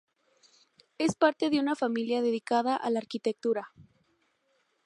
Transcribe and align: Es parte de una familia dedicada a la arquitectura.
Es 0.97 1.13
parte 1.15 1.51
de 1.51 1.59
una 1.59 1.75
familia 1.75 2.23
dedicada 2.23 2.75
a 2.75 2.89
la 2.89 2.97
arquitectura. 2.97 3.71